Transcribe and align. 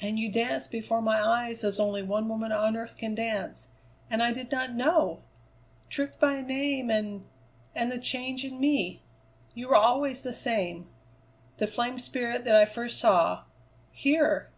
"And 0.00 0.18
you 0.18 0.28
danced 0.28 0.72
before 0.72 1.00
my 1.00 1.22
eyes 1.24 1.62
as 1.62 1.78
only 1.78 2.02
one 2.02 2.28
woman 2.28 2.50
on 2.50 2.76
earth 2.76 2.96
can 2.96 3.14
dance 3.14 3.68
and 4.10 4.20
I 4.20 4.32
did 4.32 4.50
not 4.50 4.74
know! 4.74 5.22
Tricked 5.88 6.18
by 6.18 6.34
a 6.34 6.42
name 6.42 6.90
and 6.90 7.24
and 7.72 7.92
the 7.92 8.00
change 8.00 8.44
in 8.44 8.58
me! 8.58 9.02
You 9.54 9.68
were 9.68 9.76
always 9.76 10.24
the 10.24 10.34
same 10.34 10.88
the 11.58 11.68
flame 11.68 12.00
spirit 12.00 12.44
that 12.44 12.56
I 12.56 12.64
first 12.64 12.98
saw 12.98 13.44
here!" 13.92 14.50